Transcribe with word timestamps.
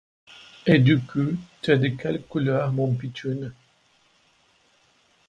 Et 0.65 0.79
du 0.79 0.97
coup, 0.99 1.37
t’es 1.61 1.77
de 1.77 1.89
quelle 1.89 2.23
couleur, 2.23 2.71
mon 2.71 2.91
pitchoun? 2.95 3.53